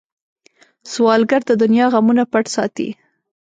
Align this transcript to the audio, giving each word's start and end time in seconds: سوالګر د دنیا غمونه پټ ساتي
سوالګر 0.91 1.41
د 1.47 1.51
دنیا 1.61 1.85
غمونه 1.93 2.23
پټ 2.31 2.45
ساتي 2.55 2.89